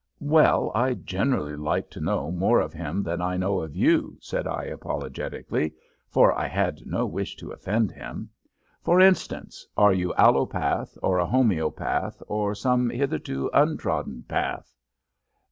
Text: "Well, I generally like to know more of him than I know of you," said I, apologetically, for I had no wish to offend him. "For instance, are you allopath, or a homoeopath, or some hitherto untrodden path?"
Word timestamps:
"Well, 0.25 0.71
I 0.73 0.95
generally 0.95 1.55
like 1.55 1.91
to 1.91 1.99
know 2.01 2.31
more 2.31 2.59
of 2.59 2.73
him 2.73 3.03
than 3.03 3.21
I 3.21 3.37
know 3.37 3.59
of 3.61 3.75
you," 3.75 4.17
said 4.19 4.47
I, 4.47 4.63
apologetically, 4.63 5.75
for 6.09 6.33
I 6.35 6.47
had 6.47 6.87
no 6.87 7.05
wish 7.05 7.35
to 7.35 7.51
offend 7.51 7.91
him. 7.91 8.31
"For 8.81 8.99
instance, 8.99 9.67
are 9.77 9.93
you 9.93 10.11
allopath, 10.17 10.97
or 11.03 11.19
a 11.19 11.27
homoeopath, 11.27 12.23
or 12.27 12.55
some 12.55 12.89
hitherto 12.89 13.51
untrodden 13.53 14.23
path?" 14.27 14.73